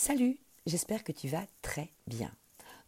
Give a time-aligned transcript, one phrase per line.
[0.00, 2.30] Salut, j'espère que tu vas très bien.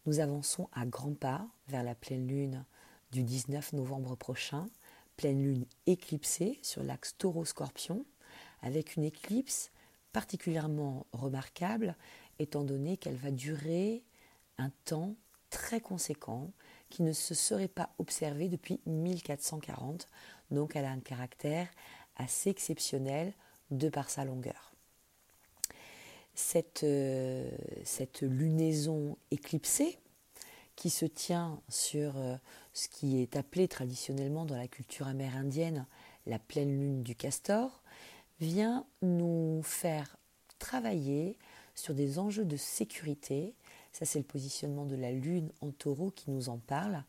[0.05, 2.63] Nous avançons à grands pas vers la pleine lune
[3.11, 4.69] du 19 novembre prochain,
[5.17, 8.05] pleine lune éclipsée sur l'axe taureau-scorpion,
[8.61, 9.71] avec une éclipse
[10.13, 11.97] particulièrement remarquable
[12.39, 14.05] étant donné qu'elle va durer
[14.57, 15.15] un temps
[15.49, 16.53] très conséquent
[16.89, 20.07] qui ne se serait pas observé depuis 1440,
[20.49, 21.67] donc elle a un caractère
[22.15, 23.33] assez exceptionnel
[23.69, 24.70] de par sa longueur
[26.33, 27.49] cette, euh,
[27.83, 29.97] cette lunaison éclipsée
[30.75, 32.35] qui se tient sur euh,
[32.73, 35.85] ce qui est appelé traditionnellement dans la culture amérindienne
[36.25, 37.81] la pleine lune du castor,
[38.39, 40.17] vient nous faire
[40.59, 41.37] travailler
[41.75, 43.55] sur des enjeux de sécurité.
[43.91, 47.03] Ça, c'est le positionnement de la lune en taureau qui nous en parle.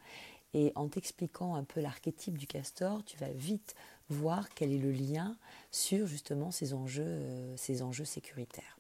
[0.54, 3.74] Et en t'expliquant un peu l'archétype du castor, tu vas vite
[4.08, 5.36] voir quel est le lien
[5.70, 8.78] sur justement ces enjeux, euh, ces enjeux sécuritaires.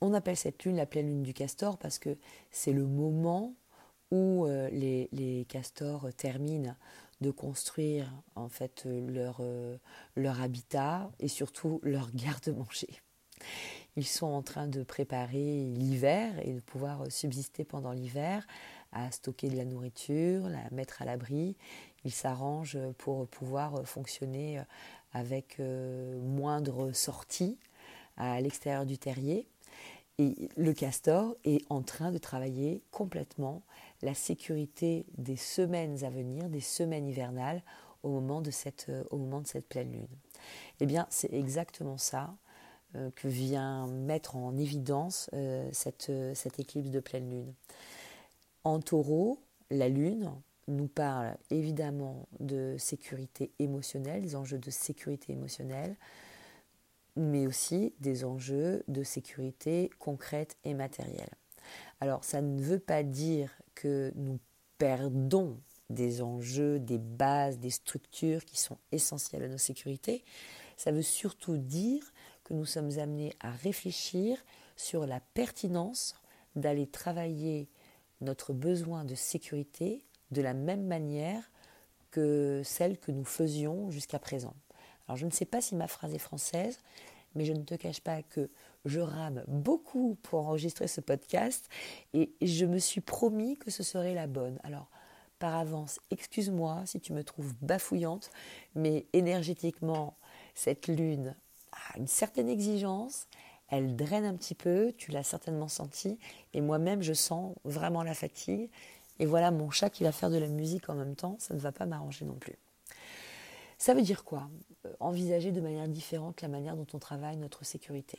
[0.00, 2.16] On appelle cette lune la pleine lune du castor parce que
[2.50, 3.54] c'est le moment
[4.10, 6.74] où euh, les, castors terminent
[7.20, 9.76] de construire en fait leur, euh,
[10.16, 13.00] habitat et surtout leur garde-manger.
[13.96, 18.46] Ils sont en train de préparer l'hiver et de pouvoir subsister pendant l'hiver,
[18.92, 21.56] à stocker de la nourriture, la mettre à l'abri.
[22.04, 24.62] Ils s'arrangent pour pouvoir fonctionner
[25.12, 27.58] avec euh, moindre sortie
[28.16, 29.48] à l'extérieur du terrier.
[30.20, 33.62] Et le castor est en train de travailler complètement
[34.02, 37.62] la sécurité des semaines à venir, des semaines hivernales,
[38.02, 40.08] au moment de cette, euh, pleine lune.
[40.80, 42.36] Eh bien, c'est exactement ça
[42.96, 47.54] euh, que vient mettre en évidence euh, cette, cette éclipse de pleine lune.
[48.62, 49.38] En taureau,
[49.70, 50.30] la lune
[50.68, 55.96] nous parle évidemment de sécurité émotionnelle, des enjeux de sécurité émotionnelle,
[57.16, 61.30] mais aussi des enjeux de sécurité concrète et matérielle.
[62.00, 64.38] Alors ça ne veut pas dire que nous
[64.78, 65.58] perdons
[65.90, 70.24] des enjeux, des bases, des structures qui sont essentielles à nos sécurités.
[70.76, 72.02] Ça veut surtout dire
[72.44, 74.38] que nous sommes amenés à réfléchir
[74.76, 76.14] sur la pertinence
[76.56, 77.68] d'aller travailler
[78.20, 81.50] notre besoin de sécurité de la même manière
[82.10, 84.54] que celle que nous faisions jusqu'à présent.
[85.10, 86.78] Alors je ne sais pas si ma phrase est française,
[87.34, 88.48] mais je ne te cache pas que
[88.84, 91.68] je rame beaucoup pour enregistrer ce podcast
[92.14, 94.60] et je me suis promis que ce serait la bonne.
[94.62, 94.88] Alors
[95.40, 98.30] par avance, excuse-moi si tu me trouves bafouillante,
[98.76, 100.14] mais énergétiquement,
[100.54, 101.34] cette lune
[101.72, 103.26] a une certaine exigence,
[103.66, 106.20] elle draine un petit peu, tu l'as certainement senti,
[106.54, 108.70] et moi-même je sens vraiment la fatigue.
[109.18, 111.58] Et voilà mon chat qui va faire de la musique en même temps, ça ne
[111.58, 112.54] va pas m'arranger non plus.
[113.80, 114.50] Ça veut dire quoi
[114.84, 118.18] euh, Envisager de manière différente la manière dont on travaille notre sécurité?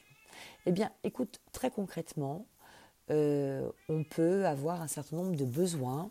[0.66, 2.48] Eh bien, écoute, très concrètement,
[3.12, 6.10] euh, on peut avoir un certain nombre de besoins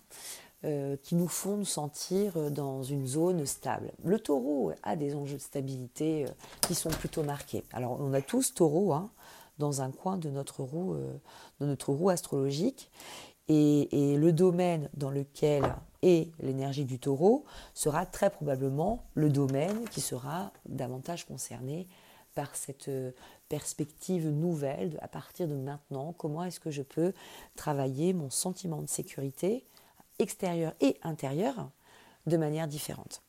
[0.62, 3.90] euh, qui nous font nous sentir dans une zone stable.
[4.04, 6.26] Le taureau a des enjeux de stabilité
[6.60, 7.64] qui sont plutôt marqués.
[7.72, 9.10] Alors, on a tous taureau hein,
[9.58, 10.94] dans un coin de notre roue,
[11.58, 12.88] de notre roue astrologique.
[13.52, 17.44] Et, le domaine dans lequel et l'énergie du taureau
[17.74, 21.88] sera très probablement le domaine qui sera davantage concerné
[22.36, 23.10] par cette euh,
[23.48, 27.12] perspective nouvelle à partir de maintenant, comment est-ce que je peux
[27.56, 29.64] travailler mon sentiment de sécurité
[30.20, 31.70] extérieur et intérieur
[32.28, 33.20] de manière différente.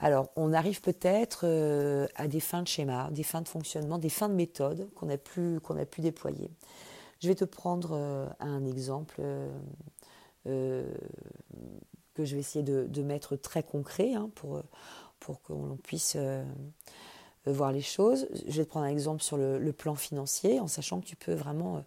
[0.00, 4.10] Alors, on arrive peut-être euh, à des fins de schéma, des fins de fonctionnement, des
[4.10, 6.50] fins de méthode qu'on a pu déployer.
[7.20, 9.20] Je vais te prendre euh, un exemple
[10.46, 10.84] euh,
[12.14, 14.62] que je vais essayer de, mettre très concret hein, pour,
[15.20, 16.42] pour qu'on puisse euh,
[17.46, 18.26] voir les choses.
[18.46, 21.34] Je vais te prendre un exemple sur le, plan financier, en sachant que tu peux
[21.34, 21.84] vraiment...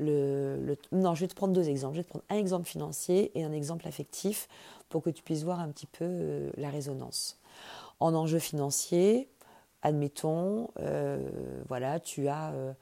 [0.00, 1.94] Euh, le, non, je vais te prendre deux exemples.
[1.94, 4.48] Je vais te prendre un exemple financier et un exemple affectif
[4.88, 7.38] pour que tu puisses voir un petit peu la résonance.
[8.00, 9.28] En enjeu financier,
[9.82, 10.68] admettons,
[11.68, 12.72] voilà, tu as euh,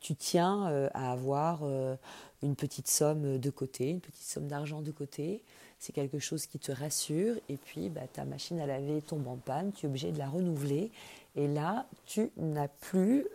[0.00, 1.96] tu tiens euh, à avoir euh,
[2.42, 5.42] une petite somme de côté, une petite somme d'argent de côté.
[5.78, 7.36] C'est quelque chose qui te rassure.
[7.48, 10.28] Et puis, bah, ta machine à laver tombe en panne, tu es obligé de la
[10.28, 10.90] renouveler.
[11.36, 13.28] Et là, tu n'as plus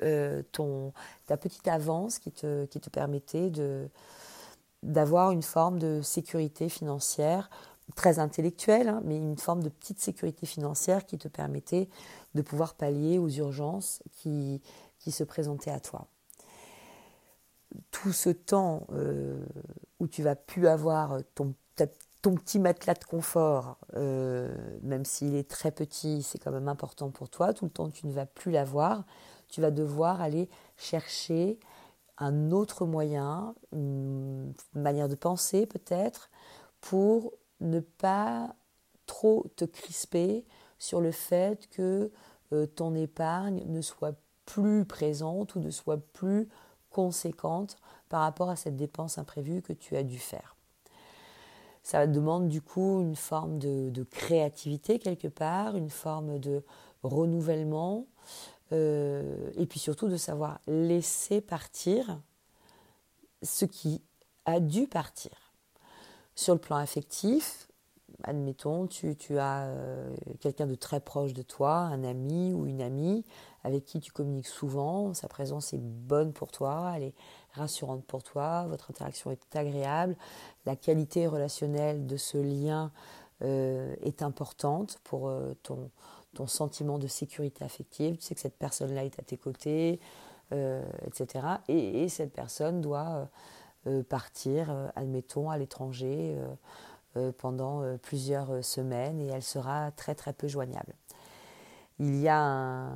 [0.51, 0.91] ton,
[1.25, 3.87] ta petite avance qui te, qui te permettait de,
[4.81, 7.49] d'avoir une forme de sécurité financière
[7.95, 11.89] très intellectuelle, hein, mais une forme de petite sécurité financière qui te permettait
[12.33, 14.61] de pouvoir pallier aux urgences qui,
[15.11, 16.07] se présentait à toi.
[17.91, 19.43] Tout ce temps euh,
[19.99, 21.53] où tu vas plus avoir ton,
[22.23, 27.09] ton petit matelas de confort, euh, même s'il est très petit, c'est quand même important
[27.09, 29.03] pour toi, tout le temps tu ne vas plus l'avoir,
[29.49, 31.59] tu vas devoir aller chercher
[32.17, 36.29] un autre moyen, une manière de penser peut-être,
[36.79, 38.55] pour ne pas
[39.05, 40.45] trop te crisper
[40.79, 42.09] sur le fait que
[42.53, 44.15] euh, ton épargne ne soit
[44.45, 46.49] plus présente ou ne soit plus
[46.89, 47.77] conséquente
[48.09, 50.55] par rapport à cette dépense imprévue que tu as dû faire.
[51.81, 56.63] Ça demande du coup une forme de, créativité quelque part, une forme de
[57.03, 58.05] renouvellement,
[58.71, 62.21] euh, et puis surtout de savoir laisser partir
[63.41, 64.01] ce qui
[64.45, 65.31] a dû partir.
[66.35, 67.67] Sur le plan affectif,
[68.23, 73.25] admettons, tu, as euh, quelqu'un de très proche de toi, un ami ou une amie
[73.63, 77.13] avec qui tu communiques souvent, sa présence est bonne pour toi, elle est
[77.53, 80.15] rassurante pour toi, votre interaction est agréable,
[80.65, 82.91] la qualité relationnelle de ce lien
[83.41, 85.89] euh, est importante pour euh, ton,
[86.47, 89.99] sentiment de sécurité affective, tu sais que cette personne-là est à tes côtés,
[91.07, 91.45] etc.
[91.67, 93.27] Et, et, cette personne doit
[94.09, 96.37] partir, admettons, à l'étranger
[97.37, 100.93] pendant euh, plusieurs euh, semaines et elle sera très très peu joignable.
[101.99, 102.89] Il y a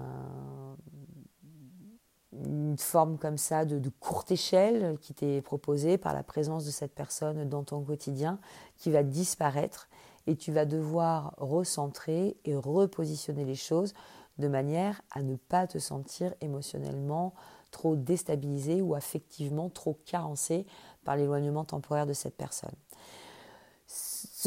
[2.34, 6.94] une forme comme ça de, courte échelle qui t'est proposée par la présence de cette
[6.94, 8.40] personne dans ton quotidien
[8.78, 9.88] qui va disparaître
[10.26, 13.94] et tu vas devoir recentrer et repositionner les choses
[14.40, 17.34] de manière à ne pas te sentir émotionnellement
[17.72, 20.66] trop déstabilisé ou affectivement trop carencé
[21.04, 22.76] par l'éloignement temporaire de cette personne.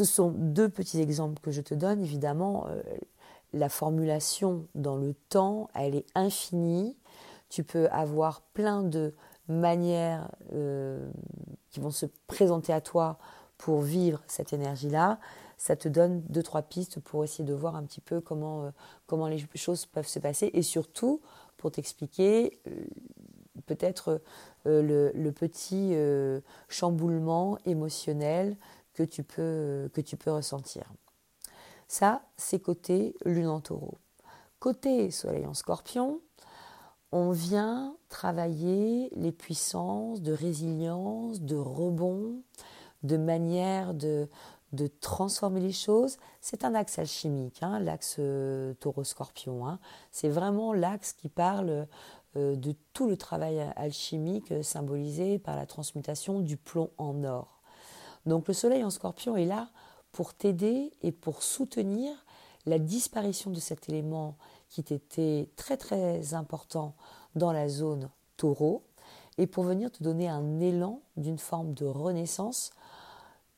[0.01, 2.01] Ce sont deux petits exemples que je te donne.
[2.01, 2.81] Évidemment, euh,
[3.53, 6.97] la formulation dans le temps, elle est infinie.
[7.49, 9.13] Tu peux avoir plein de
[9.47, 11.07] manières euh,
[11.69, 13.19] qui vont se présenter à toi
[13.59, 15.19] pour vivre cette énergie-là.
[15.57, 18.69] Ça te donne deux, trois pistes pour essayer de voir un petit peu comment, euh,
[19.05, 21.21] comment les choses peuvent se passer et surtout
[21.57, 22.59] pour t'expliquer
[23.67, 24.19] peut-être
[24.65, 25.93] le, le, petit
[26.69, 28.57] chamboulement émotionnel
[28.93, 29.89] que tu peux,
[30.27, 30.83] ressentir.
[31.87, 33.97] Ça, c'est côté lune en taureau.
[34.59, 36.21] Côté soleil en scorpion,
[37.11, 42.43] on vient travailler les puissances de résilience, de rebond,
[43.03, 44.29] de manière de,
[45.01, 46.17] transformer les choses.
[46.39, 49.67] C'est un axe alchimique, hein, l'axe euh, taureau-scorpion.
[49.67, 49.79] Hein.
[50.11, 51.87] C'est vraiment l'axe qui parle
[52.37, 57.60] euh, de tout le travail alchimique symbolisé par la transmutation du plomb en or.
[58.25, 59.69] Donc le soleil en scorpion est là
[60.11, 62.13] pour t'aider et pour soutenir
[62.65, 64.37] la disparition de cet élément
[64.69, 66.95] qui était très très important
[67.35, 68.83] dans la zone taureau
[69.37, 72.71] et pour venir te donner un élan d'une forme de renaissance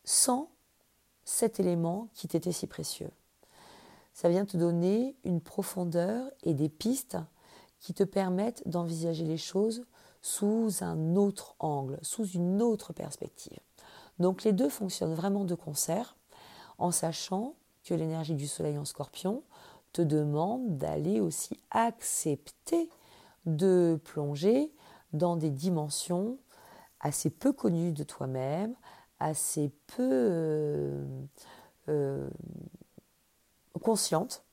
[0.04, 0.50] sans
[1.26, 3.12] cet élément qui t'était si précieux.
[4.14, 7.18] Ça vient te donner une profondeur et des pistes
[7.80, 9.86] qui te permettent d'envisager les choses
[10.22, 13.60] sous un autre angle, sous une autre perspective.
[14.20, 16.16] Donc les deux fonctionnent vraiment de concert
[16.78, 19.44] en sachant que l'énergie du soleil en scorpion
[19.92, 22.90] te demande d'aller aussi accepter
[23.46, 24.74] de plonger
[25.12, 26.40] dans des dimensions
[27.00, 28.76] assez peu connues de toi-même,
[29.20, 31.06] assez peu euh,
[31.90, 32.30] euh,
[33.82, 34.44] conscientes,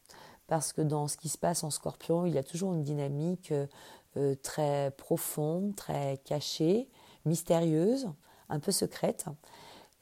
[0.46, 3.52] parce que dans ce qui se passe en scorpion, il y a toujours une dynamique
[4.16, 6.88] euh, très profonde, très cachée,
[7.24, 8.08] mystérieuse,
[8.48, 9.26] un peu secrète.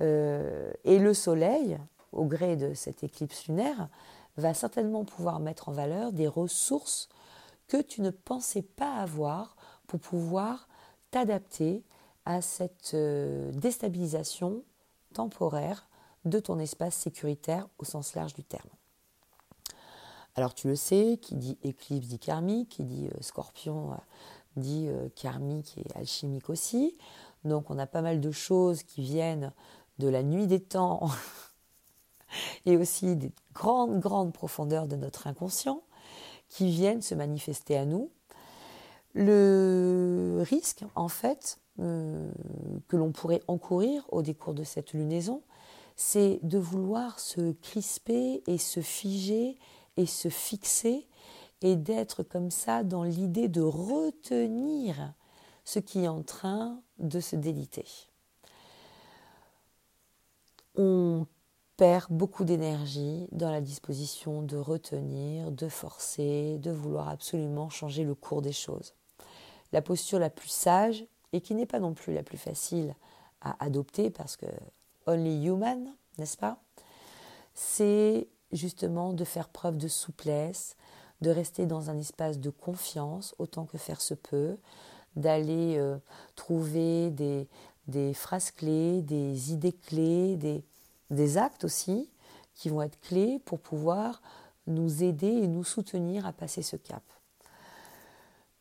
[0.00, 1.78] Euh, et le Soleil,
[2.12, 3.88] au gré de cette éclipse lunaire,
[4.36, 7.08] va certainement pouvoir mettre en valeur des ressources
[7.66, 10.68] que tu ne pensais pas avoir pour pouvoir
[11.10, 11.82] t'adapter
[12.24, 14.62] à cette euh, déstabilisation
[15.14, 15.88] temporaire
[16.24, 18.68] de ton espace sécuritaire au sens large du terme.
[20.36, 23.96] Alors tu le sais, qui dit éclipse dit karmique, qui dit euh, scorpion
[24.56, 26.98] dit karmique et alchimique aussi.
[27.44, 29.52] Donc on a pas mal de choses qui viennent
[29.98, 31.08] de la nuit des temps
[32.66, 35.82] et aussi des grandes, grandes profondeurs de notre inconscient
[36.48, 38.10] qui viennent se manifester à nous.
[39.14, 42.30] Le risque, en fait, euh,
[42.88, 45.42] que l'on pourrait encourir au décours de cette lunaison,
[45.96, 49.58] c'est de vouloir se crisper et se figer
[49.96, 51.06] et se fixer
[51.60, 55.12] et d'être comme ça dans l'idée de retenir
[55.64, 58.07] ce qui est en train de se déliter.
[60.78, 61.26] On
[61.76, 68.14] perd beaucoup d'énergie dans la disposition de retenir, de forcer, de vouloir absolument changer le
[68.14, 68.94] cours des choses.
[69.72, 72.94] La posture la plus sage, et qui n'est pas non plus la plus facile
[73.40, 74.46] à adopter parce que
[75.06, 76.60] only human, n'est-ce pas
[77.54, 80.76] C'est justement de faire preuve de souplesse,
[81.20, 84.56] de rester dans un espace de confiance autant que faire se peut,
[85.16, 85.98] d'aller euh,
[86.36, 87.48] trouver des,
[87.88, 90.64] des, phrases clés, des idées clés, des,
[91.10, 92.10] des actes aussi
[92.54, 94.22] qui vont être clés pour pouvoir
[94.66, 97.02] nous aider et nous soutenir à passer ce cap.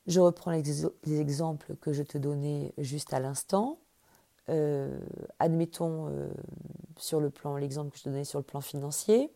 [0.06, 3.78] Je reprends les exemples que je te donnais juste à l'instant.
[4.50, 4.98] Euh,
[5.40, 6.30] admettons euh,
[6.98, 9.34] sur le plan, l'exemple que je te donnais sur le plan financier,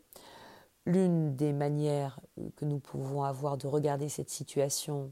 [0.85, 2.21] l'une des manières
[2.55, 5.11] que nous pouvons avoir de regarder cette situation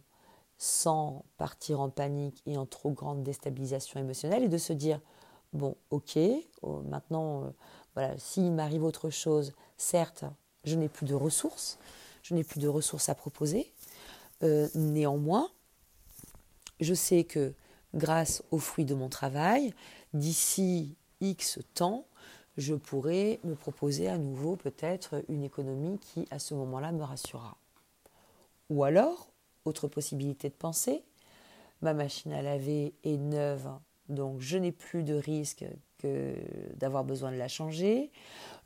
[0.57, 4.99] sans partir en panique et en trop grande déstabilisation émotionnelle est de se dire
[5.53, 6.19] bon ok
[6.61, 7.49] oh, maintenant euh,
[7.95, 10.25] voilà s'il m'arrive autre chose certes
[10.63, 11.77] je n'ai plus de ressources
[12.23, 13.71] je n'ai plus de ressources à proposer
[14.75, 15.49] néanmoins
[16.79, 17.53] je sais que
[17.93, 19.73] grâce aux fruits de mon travail,
[20.13, 22.05] d'ici X temps,
[22.57, 27.57] je pourrai me proposer à nouveau peut-être une économie qui, à ce moment-là, me rassurera.
[28.69, 29.29] Ou alors,
[29.65, 31.03] autre possibilité de penser,
[31.81, 33.69] ma machine à laver est neuve,
[34.09, 35.65] donc je n'ai plus de risque
[35.99, 36.35] que
[36.75, 38.11] d'avoir besoin de la changer.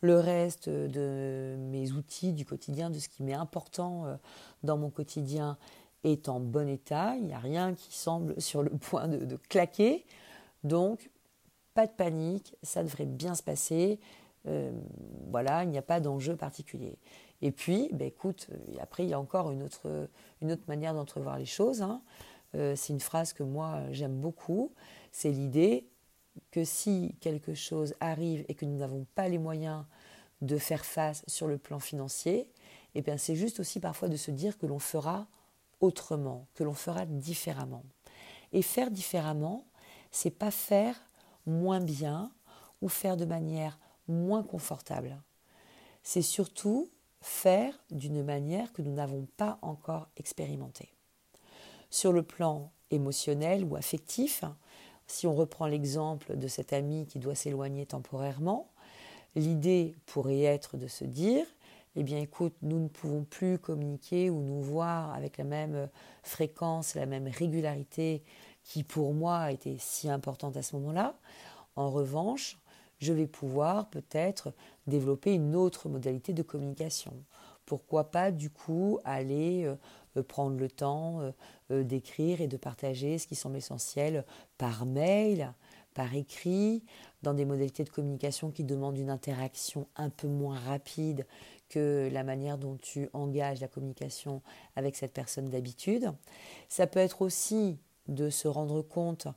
[0.02, 4.16] Le reste de mes outils du quotidien, de ce qui m'est important euh,
[4.64, 5.58] dans mon quotidien,
[6.04, 10.06] est en bon état, il n'y a rien qui semble sur le point de, claquer.
[10.66, 11.10] Donc,
[11.74, 14.00] pas de panique, ça devrait bien se passer.
[14.46, 14.72] Euh,
[15.32, 16.98] voilà, il n'y a pas d'enjeu particulier.
[17.42, 20.10] Et puis, ben écoute, euh, après, il y a encore une autre,
[20.68, 21.82] manière d'entrevoir les choses.
[21.82, 22.02] Hein.
[22.54, 24.74] C'est une phrase que moi, j'aime beaucoup.
[25.14, 25.88] C'est l'idée
[26.52, 29.86] que si quelque chose arrive et que nous n'avons pas les moyens
[30.42, 32.50] de faire face sur le plan financier,
[32.96, 35.28] eh bien, c'est juste aussi parfois de se dire que l'on fera
[35.80, 37.84] autrement, que l'on fera différemment.
[38.52, 39.66] Et faire différemment,
[40.12, 41.00] c'est pas faire
[41.46, 42.32] moins bien
[42.82, 43.78] ou faire de manière
[44.08, 45.22] moins confortable.
[46.02, 46.90] C'est surtout
[47.22, 50.92] faire d'une manière que nous n'avons pas encore expérimentée.
[51.92, 54.44] Sur le plan émotionnel ou affectif,
[55.08, 58.70] si on reprend l'exemple de cet ami qui doit s'éloigner temporairement,
[59.36, 61.46] l'idée pourrait être de se dire
[61.96, 65.90] eh bien écoute, nous ne pouvons plus communiquer ou nous voir avec la même
[66.24, 68.24] fréquence, la même régularité
[68.64, 71.16] qui pour moi été si importante à ce moment-là.
[71.76, 72.58] En revanche,
[73.00, 74.54] je vais pouvoir peut-être
[74.88, 77.14] développer une autre modalité de communication.
[77.66, 79.76] Pourquoi pas du coup aller euh,
[80.22, 81.32] prendre le temps euh,
[81.72, 84.26] euh, d'écrire et de partager ce qui semble essentiel
[84.58, 85.54] par mail,
[85.94, 86.84] par écrit,
[87.22, 91.26] dans des modalités de communication qui demandent une interaction un peu moins rapide
[91.70, 94.42] que la manière dont tu engages la communication
[94.76, 96.12] avec cette personne d'habitude.
[96.70, 97.78] Ça peut être aussi
[98.08, 99.28] de se rendre compte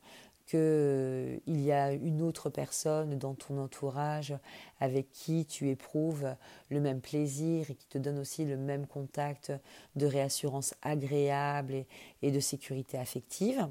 [0.47, 4.35] qu'il y a une autre personne dans ton entourage
[4.81, 6.35] avec qui tu éprouves
[6.71, 9.53] le même plaisir et qui te donne aussi le même contact
[9.97, 11.87] de réassurance agréable et,
[12.23, 13.69] et de sécurité affective.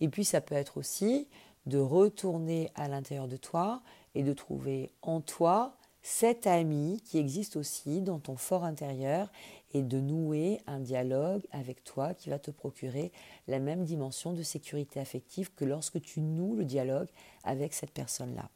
[0.00, 1.28] Et puis ça peut être aussi
[1.66, 3.82] de retourner à l'intérieur de toi
[4.14, 9.30] et de trouver en toi cet ami qui existe aussi dans ton fort intérieur
[9.72, 13.12] et de nouer un dialogue avec toi qui va te procurer
[13.46, 17.08] la même dimension de sécurité affective que lorsque tu noues le dialogue
[17.44, 18.48] avec cette personne-là.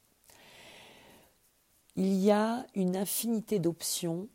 [1.96, 4.28] Il y a une infinité d'options,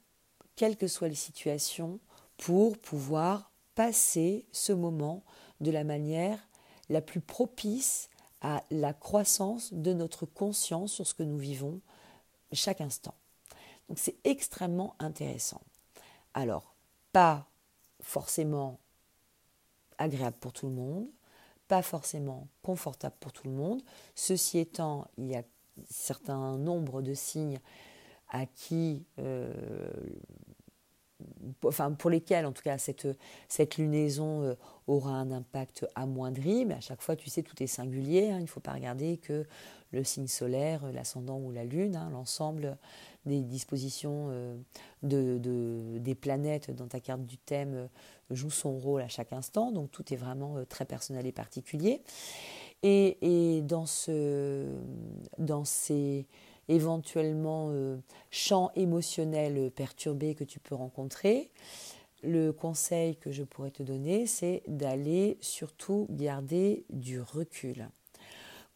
[0.56, 2.00] quelles que soient les situations,
[2.38, 5.24] pour pouvoir passer ce moment
[5.60, 6.48] de la manière
[6.90, 8.10] la plus propice
[8.42, 11.82] à la croissance de notre conscience sur ce que nous vivons,
[12.54, 13.16] chaque instant.
[13.90, 15.62] Donc c'est extrêmement intéressant.
[16.38, 16.76] Alors,
[17.14, 17.48] pas
[18.00, 18.78] forcément
[19.98, 21.08] agréable pour tout le monde,
[21.68, 23.82] pas forcément confortable pour tout le monde.
[24.14, 25.42] Ceci étant, il y a
[25.90, 27.60] certain nombre de signes
[28.30, 28.46] à
[29.20, 29.52] euh,
[31.98, 33.08] pour lesquels en tout cas cette,
[33.50, 34.54] cette lunaison euh,
[34.86, 38.30] aura un impact amoindri, mais à chaque fois, tu sais, tout est singulier.
[38.30, 38.38] Hein.
[38.38, 39.48] il ne faut pas regarder que
[39.92, 42.78] le signe solaire, l'ascendant ou la lune, hein, l'ensemble
[43.26, 44.58] des dispositions euh,
[45.04, 47.88] de, des planètes dans ta carte du thème euh,
[48.32, 52.02] joue son rôle à chaque instant, donc tout est vraiment euh, très personnel et particulier.
[52.84, 54.68] Et, dans, ce,
[55.40, 56.28] dans ces
[56.70, 57.74] éventuellement
[58.30, 61.50] champs émotionnels perturbés que tu peux rencontrer,
[62.22, 67.90] le conseil que je pourrais te donner, c'est d'aller surtout garder du recul.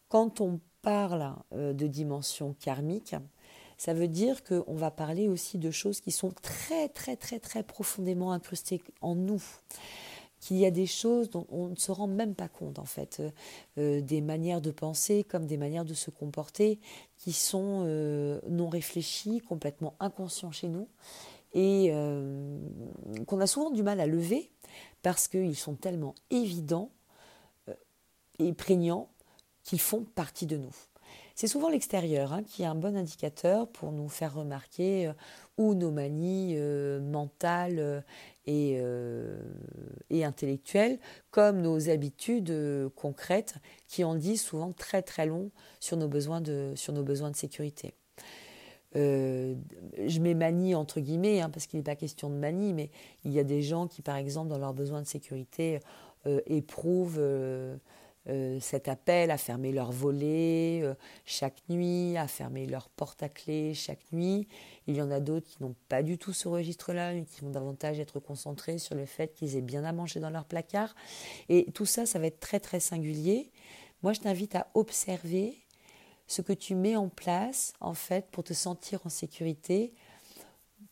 [0.10, 3.15] Quand on parle de dimension karmique,
[3.81, 7.63] ça veut dire qu'on va parler aussi de choses qui sont très très très très
[7.63, 9.41] profondément incrustées en nous
[10.39, 13.19] qu'il y a des choses dont on ne se rend même pas compte en fait,
[13.19, 13.31] euh,
[13.79, 16.79] euh, des manières de penser comme des manières de se comporter
[17.17, 17.85] qui sont
[18.47, 20.88] non réfléchies, complètement inconscients chez nous
[21.55, 21.91] et
[23.25, 24.51] qu'on a souvent du mal à lever
[25.01, 26.91] parce qu'ils sont tellement évidents
[28.38, 29.09] et prégnants
[29.63, 30.75] qu'ils font partie de nous.
[31.35, 35.13] C'est souvent l'extérieur hein, qui est un bon indicateur pour nous faire remarquer euh,
[35.57, 38.03] où nos manies euh, mentales
[38.47, 39.41] euh,
[40.09, 42.53] et, intellectuelles, comme nos habitudes
[42.95, 43.55] concrètes,
[43.88, 47.35] qui en disent souvent très très long sur nos besoins de, sur nos besoins de
[47.35, 47.93] sécurité.
[48.93, 52.89] je mets manie entre guillemets, hein, parce qu'il n'est pas question de manie, mais
[53.23, 55.79] il y a des gens qui, par exemple, dans leurs besoins de sécurité,
[56.45, 57.21] éprouvent
[58.59, 60.93] cet appel à fermer leurs volets euh,
[61.25, 64.47] chaque nuit, à fermer leurs portes à clé chaque nuit.
[64.87, 67.49] Il y en a d'autres qui n'ont pas du tout ce registre-là, mais qui vont
[67.49, 70.93] davantage être concentrés sur le fait qu'ils aient bien à manger dans leur placard.
[71.49, 73.51] Et tout ça, ça va être très très singulier.
[74.03, 75.57] Moi, je t'invite à observer
[76.27, 79.93] ce que tu mets en place, en fait, pour te sentir en sécurité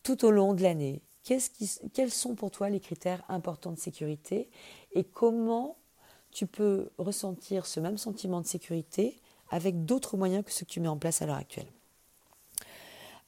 [0.02, 1.02] tout au long de l'année.
[1.22, 4.50] quels sont pour toi les critères importants de sécurité
[4.92, 5.79] et comment
[6.30, 9.20] tu peux ressentir ce même sentiment de sécurité
[9.50, 11.66] avec d'autres moyens que ceux que tu mets en place à l'heure actuelle.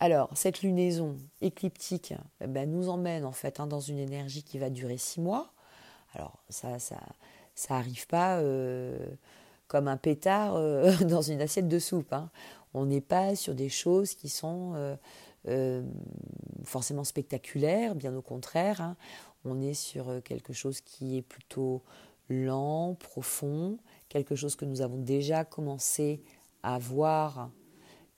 [0.00, 4.58] Alors, cette lunaison écliptique eh ben, nous emmène en fait hein, dans une énergie qui
[4.58, 5.52] va durer six mois.
[6.14, 6.96] Alors, ça, ça,
[7.54, 8.98] ça arrive pas euh,
[9.68, 12.12] comme un pétard euh, dans une assiette de soupe.
[12.12, 12.30] Hein.
[12.74, 14.96] On n'est pas sur des choses qui sont
[15.46, 15.82] euh,
[16.64, 18.80] forcément spectaculaires, bien au contraire.
[18.80, 18.96] Hein.
[19.44, 21.82] On est sur quelque chose qui est plutôt
[22.32, 26.22] lent, profond, quelque chose que nous avons déjà commencé
[26.62, 27.50] à voir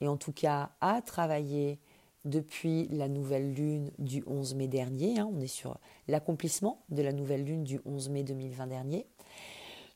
[0.00, 1.78] et en tout cas à travailler
[2.24, 5.18] depuis la nouvelle lune du 11 mai dernier.
[5.18, 5.30] Hein.
[5.32, 5.78] on est sur
[6.08, 9.06] l'accomplissement de la nouvelle lune du 11 mai 2020 dernier.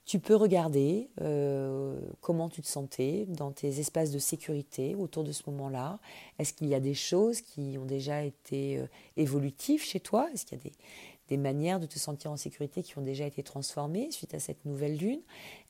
[0.05, 5.33] Tu peux regarder euh, comment tu te sentais dans tes espaces de sécurité autour de
[5.33, 5.99] ce moment-là.
[6.39, 8.87] Est-ce qu'il y a des choses qui ont déjà été euh,
[9.19, 10.31] évolutives chez toi?
[10.33, 10.73] Est-ce qu'il y a des,
[11.28, 14.64] des manières de te sentir en sécurité qui ont déjà été transformées suite à cette
[14.64, 15.20] nouvelle lune?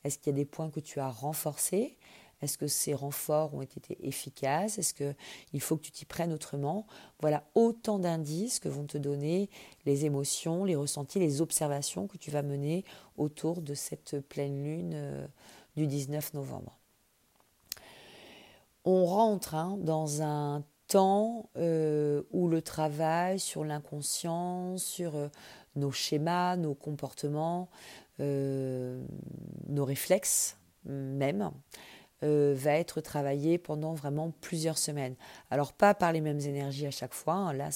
[0.03, 1.97] Est-ce qu'il y a des points que tu as renforcés?
[2.41, 4.77] Est-ce que ces renforts ont été efficaces?
[4.77, 6.85] Est-ce qu'il faut que tu t'y prennes autrement?
[7.19, 9.49] Voilà autant d'indices que vont te donner
[9.85, 12.85] les émotions, les ressentis, les observations que tu vas mener
[13.17, 15.27] autour de cette pleine lune euh,
[15.75, 16.77] du 19 novembre.
[18.85, 25.29] On rentre hein, dans un temps euh, où le travail sur l'inconscient, sur euh,
[25.75, 27.69] nos schémas, nos comportements,
[28.19, 29.01] euh,
[29.69, 31.51] nos réflexes même,
[32.21, 35.15] va être travaillé pendant vraiment plusieurs semaines.
[35.51, 37.53] Alors pas par les mêmes énergies à chaque fois, hein.
[37.53, 37.69] là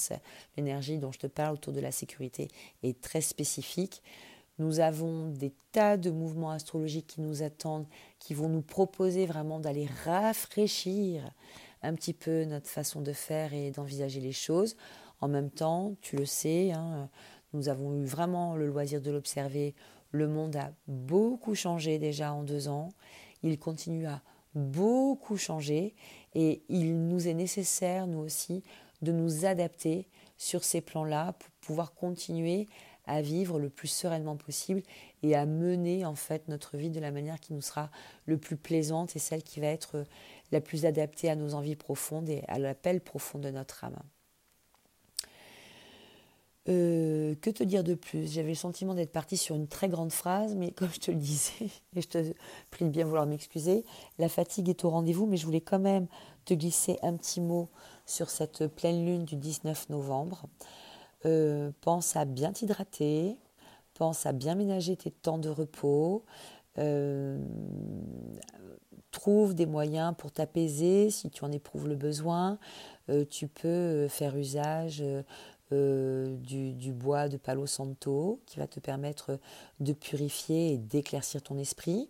[0.57, 2.49] l'énergie dont je te parle autour de la sécurité
[2.81, 4.01] est très spécifique.
[4.59, 7.87] Nous avons des tas de mouvements astrologiques qui nous attendent,
[8.19, 11.31] qui vont nous proposer vraiment d'aller rafraîchir
[11.83, 14.75] un petit peu notre façon de faire et d'envisager les choses.
[15.21, 17.09] En même temps, tu le sais, hein,
[17.53, 19.75] nous avons eu vraiment le loisir de l'observer.
[20.11, 22.89] Le monde a beaucoup changé déjà en deux ans.
[23.43, 24.21] Il continue à
[24.55, 25.95] beaucoup changer
[26.35, 28.63] et il nous est nécessaire, nous aussi,
[29.01, 32.67] de nous adapter sur ces plans-là pour pouvoir continuer
[33.05, 34.81] à vivre le plus sereinement possible
[35.23, 37.89] et à mener en fait notre vie de la manière qui nous sera
[38.25, 40.05] le plus plaisante et celle qui va être
[40.53, 43.99] la plus adaptée à nos envies profondes et à l'appel profond de notre âme.
[46.69, 48.31] Euh, que te dire de plus?
[48.31, 51.17] J'avais le sentiment d'être partie sur une très grande phrase, mais comme je te le
[51.17, 52.33] disais, et je te
[52.71, 53.83] prie de bien vouloir m'excuser,
[54.17, 56.07] la fatigue est au rendez-vous, mais je voulais quand même
[56.45, 57.69] te glisser un petit mot
[58.05, 60.45] sur cette pleine lune du 19 novembre.
[61.25, 63.37] Euh, pense à bien t'hydrater,
[63.93, 66.23] pense à bien ménager tes temps de repos,
[66.79, 67.37] euh,
[69.11, 72.57] trouve des moyens pour t'apaiser si tu en éprouves le besoin.
[73.09, 75.03] Euh, tu peux faire usage
[75.71, 79.39] euh, du, bois de Palo Santo qui va te permettre
[79.79, 82.09] de purifier et d'éclaircir ton esprit.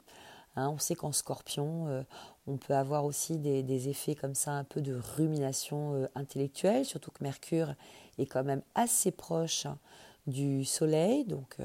[0.56, 2.06] Hein, on sait qu'en scorpion,
[2.46, 7.24] on peut avoir aussi des, effets comme ça, un peu de rumination intellectuelle, surtout que
[7.24, 7.74] Mercure
[8.20, 9.66] est quand même assez proche
[10.28, 11.26] du Soleil.
[11.26, 11.58] Donc,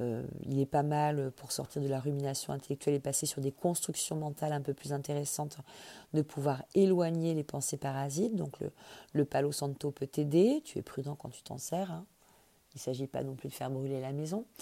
[0.00, 3.52] euh, il est pas mal pour sortir de la rumination intellectuelle et passer sur des
[3.52, 5.58] constructions mentales un peu plus intéressantes,
[6.14, 8.36] de pouvoir éloigner les pensées parasites.
[8.36, 8.56] Donc
[9.12, 11.90] le, Palo Santo peut t'aider, tu es prudent quand tu t'en sers.
[11.90, 12.06] Hein.
[12.74, 14.44] Il ne s'agit pas non plus de faire brûler la maison.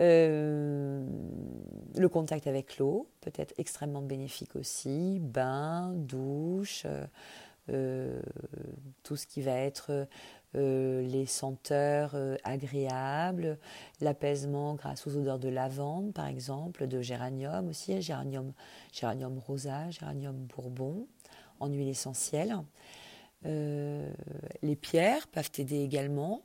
[0.00, 1.04] Euh,
[1.96, 5.18] le contact avec l'eau peut être extrêmement bénéfique aussi.
[5.18, 7.04] Bain, douche, euh,
[7.68, 10.06] tout ce qui va être
[10.56, 13.58] euh, les senteurs euh, agréables,
[14.00, 18.54] l'apaisement grâce aux odeurs de lavande par exemple, de géranium aussi, géranium,
[18.90, 21.06] géranium rosa, géranium bourbon
[21.60, 22.56] en huile essentielle.
[23.44, 26.40] les pierres peuvent t'aider également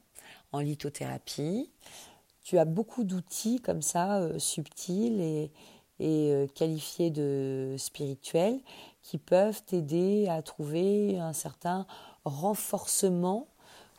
[0.51, 1.71] en lithothérapie.
[2.43, 5.49] Tu as beaucoup d'outils comme ça, subtils
[5.99, 8.59] et qualifiés de spirituels,
[9.03, 11.85] qui peuvent t'aider à trouver un certain
[12.25, 13.47] renforcement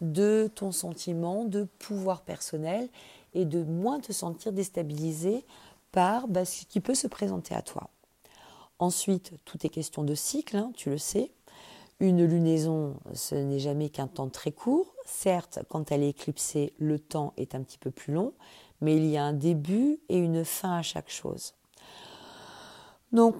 [0.00, 2.88] de ton sentiment de pouvoir personnel
[3.34, 5.44] et de moins te sentir déstabilisé
[5.92, 7.90] par bah, ce qui peut se présenter à toi.
[8.78, 11.30] Ensuite, tout est question de cycle, hein, tu le sais.
[12.00, 14.92] Une lunaison, ce n'est jamais qu'un temps très court.
[15.06, 18.32] Certes, quand elle est éclipsée, le temps est un petit peu plus long,
[18.80, 21.54] mais il y a un début et une fin à chaque chose.
[23.12, 23.36] Donc,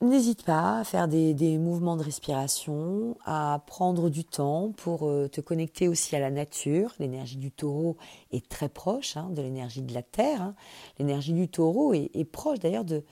[0.00, 5.40] N'hésite pas à faire des, mouvements de respiration, à prendre du temps pour euh, te
[5.40, 6.94] connecter aussi à la nature.
[7.00, 7.96] L'énergie du taureau
[8.30, 10.40] est très proche hein, de l'énergie de la Terre.
[10.40, 10.54] Hein.
[11.00, 13.02] L'énergie du taureau est, proche d'ailleurs de,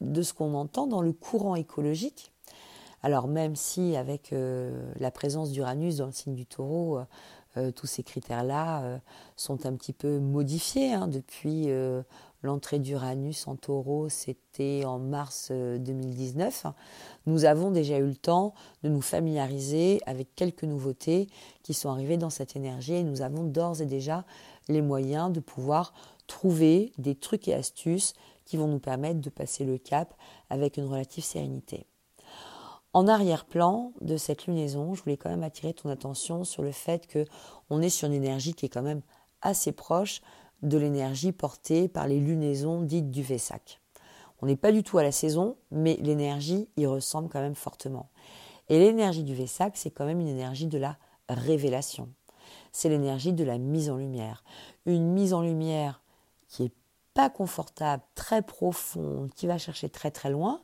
[0.00, 2.32] de ce qu'on entend dans le courant écologique.
[3.04, 6.98] Alors même si avec euh, la présence d'Uranus dans le signe du taureau,
[7.56, 9.00] euh, tous ces critères-là
[9.36, 11.68] sont un petit peu modifiés hein, depuis
[12.42, 16.62] L'entrée d'Uranus en taureau, c'était en mars 2019.
[16.64, 16.68] Euh,
[17.26, 21.28] nous avons déjà eu le temps de nous familiariser avec quelques nouveautés
[21.62, 24.24] qui sont arrivées dans cette énergie et nous avons d'ores et déjà
[24.68, 25.92] les moyens de pouvoir
[26.26, 28.14] trouver des trucs et astuces
[28.46, 30.14] qui vont nous permettre de passer le cap
[30.48, 31.86] avec une relative sérénité.
[32.92, 37.06] En arrière-plan de cette lunaison, je voulais quand même attirer ton attention sur le fait
[37.06, 37.24] que
[37.68, 39.02] on est sur une énergie qui est quand même
[39.42, 40.22] assez proche
[40.62, 43.80] de l'énergie portée par les lunaisons dites du Vesak.
[44.42, 48.08] On n'est pas du tout à la saison, mais l'énergie y ressemble quand même fortement.
[48.68, 50.96] Et l'énergie du Vesak, c'est quand même une énergie de la
[51.28, 52.08] révélation.
[52.72, 54.44] C'est l'énergie de la mise en lumière.
[54.86, 56.02] Une mise en lumière
[56.48, 56.72] qui est
[57.14, 60.62] pas confortable, très profonde, qui va chercher très très loin,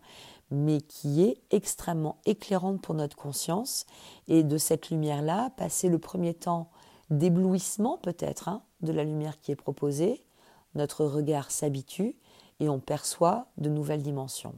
[0.50, 3.86] mais qui est extrêmement éclairante pour notre conscience.
[4.28, 6.70] Et de cette lumière-là, passer le premier temps
[7.10, 10.22] d'éblouissement peut-être hein, de la lumière qui est proposée,
[10.74, 12.16] notre regard s'habitue
[12.60, 14.54] et on perçoit de nouvelles dimensions.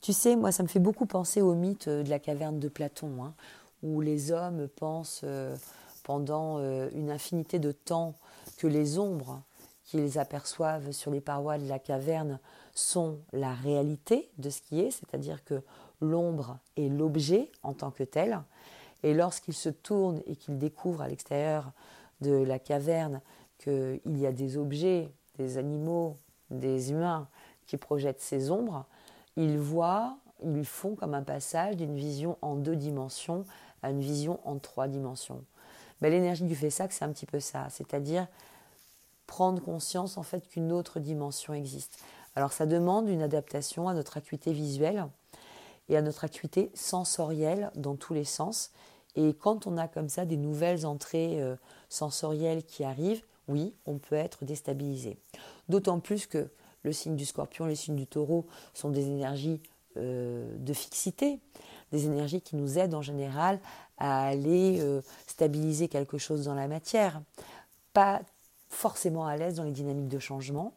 [0.00, 3.22] Tu sais, moi, ça me fait beaucoup penser au mythe de la caverne de Platon,
[3.22, 3.34] hein,
[3.82, 5.56] où les hommes pensent euh,
[6.02, 8.14] pendant euh, une infinité de temps
[8.56, 9.42] que les ombres
[9.84, 12.40] qu'ils aperçoivent sur les parois de la caverne
[12.74, 15.62] sont la réalité de ce qui est, c'est-à-dire que
[16.00, 18.40] l'ombre est l'objet en tant que tel,
[19.02, 21.72] et lorsqu'il se tourne et qu'il découvre à l'extérieur
[22.22, 23.20] de la caverne
[23.58, 26.16] qu'il y a des objets, des animaux,
[26.50, 27.28] des humains
[27.66, 28.86] qui projettent ces ombres,
[29.36, 33.44] il voit, ils font comme un passage d'une vision en deux dimensions
[33.82, 35.44] à une vision en trois dimensions.
[36.00, 38.26] Mais l'énergie du Fessac, c'est un petit peu ça, c'est-à-dire
[39.26, 41.98] prendre conscience en fait qu'une autre dimension existe.
[42.34, 45.06] Alors ça demande une adaptation à notre acuité visuelle
[45.88, 48.72] et à notre acuité sensorielle dans tous les sens
[49.14, 51.56] et quand on a comme ça des nouvelles entrées euh,
[51.88, 55.18] sensorielles qui arrivent, oui, on peut être déstabilisé.
[55.68, 56.48] D'autant plus que
[56.82, 59.60] le signe du scorpion le signe du taureau sont des énergies
[59.96, 61.40] euh, de fixité,
[61.92, 63.60] des énergies qui nous aident en général
[63.98, 67.20] à aller euh, stabiliser quelque chose dans la matière.
[67.92, 68.22] Pas
[68.68, 70.72] forcément à l'aise dans les dynamiques de changement.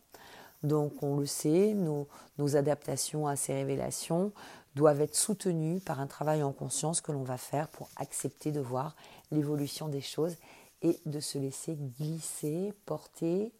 [0.64, 4.32] Donc on le sait, nos adaptations à ces révélations
[4.76, 8.60] doivent être soutenus par un travail en conscience que l'on va faire pour accepter de
[8.60, 8.96] voir
[9.32, 10.36] l'évolution des choses
[10.82, 13.52] et de se laisser glisser, porter,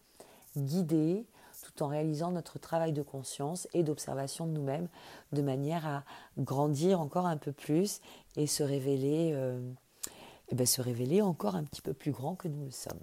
[0.56, 1.24] guider,
[1.62, 4.88] tout en réalisant notre travail de conscience et d'observation de nous-mêmes,
[5.32, 6.04] de manière à
[6.38, 8.00] grandir encore un peu plus
[8.36, 9.60] et se révéler, euh,
[10.48, 13.00] et ben se révéler encore un petit peu plus grand que nous le sommes.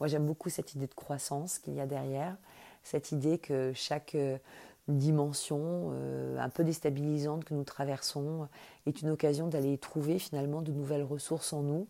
[0.00, 2.36] Moi, j'aime beaucoup cette idée de croissance qu'il y a derrière,
[2.82, 4.38] cette idée que chaque euh,
[4.88, 8.48] dimension euh, un peu déstabilisante que nous traversons
[8.86, 11.86] est une occasion d'aller trouver finalement de nouvelles ressources en nous.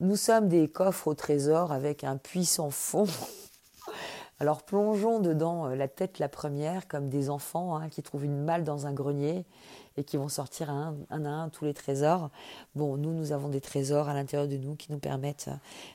[0.00, 3.06] Nous sommes des coffres au trésor avec un puissant fond.
[4.40, 8.42] Alors plongeons dedans euh, la tête la première comme des enfants hein, qui trouvent une
[8.42, 9.44] malle dans un grenier
[9.96, 12.30] et qui vont sortir un, un, à un tous les trésors.
[12.74, 15.50] Bon, nous, nous avons des trésors à l'intérieur de nous qui nous permettent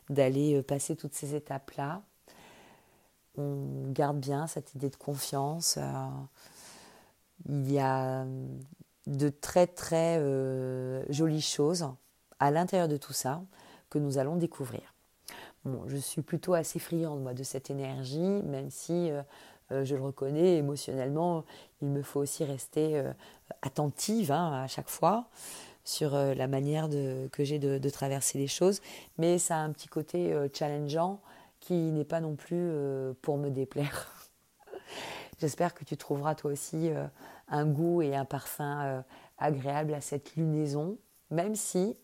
[0.09, 2.03] d'aller euh, passer toutes ces étapes-là
[3.37, 5.77] on garde bien cette idée de confiance.
[5.77, 6.07] Euh,
[7.47, 8.25] il y a
[9.07, 11.87] de très très euh, jolies choses
[12.39, 13.41] à l'intérieur de tout ça
[13.89, 14.93] que nous allons découvrir.
[15.63, 20.01] Bon, je suis plutôt assez friande moi de cette énergie, même si euh, je le
[20.01, 21.43] reconnais émotionnellement,
[21.81, 23.03] il me faut aussi rester
[23.61, 25.25] attentive hein, à chaque fois
[25.83, 26.89] sur la manière
[27.31, 28.81] que j'ai de, traverser les choses,
[29.19, 31.19] mais ça a un petit côté challengeant
[31.65, 34.29] qui n'est pas non plus euh, pour me déplaire.
[35.39, 37.07] J'espère que tu trouveras toi aussi euh,
[37.47, 39.01] un goût et un parfum euh,
[39.39, 40.97] agréable à cette lunaison
[41.31, 41.97] même si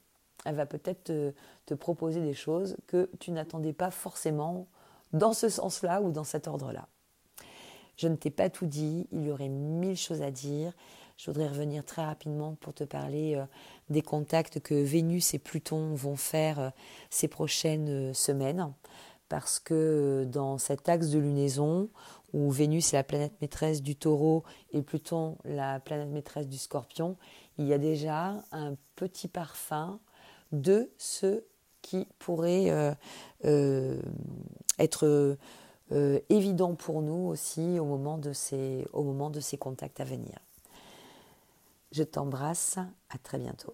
[0.45, 4.67] elle va peut-être te, proposer des choses que tu n'attendais pas forcément
[5.13, 6.88] dans ce sens-là ou dans cet ordre-là.
[7.95, 10.74] Je ne t'ai pas tout dit, il y aurait mille choses à dire.
[11.15, 13.41] Je voudrais revenir très rapidement pour te parler
[13.89, 16.74] des contacts que Vénus et Pluton vont faire
[17.10, 18.74] ces prochaines semaines.
[19.31, 21.87] Parce que dans cet axe de lunaison,
[22.33, 27.15] où Vénus est la planète maîtresse du taureau et Pluton la planète maîtresse du scorpion,
[27.57, 30.01] il y a déjà un petit parfum
[30.51, 31.45] de ce
[31.81, 32.97] qui pourrait
[34.79, 35.37] être
[36.29, 40.39] évident pour nous aussi au moment de ces, au moment de ces contacts à venir.
[41.93, 43.73] Je t'embrasse, à très bientôt.